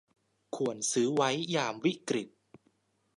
[0.55, 2.27] ควรซื้อไว้ยามวิกฤต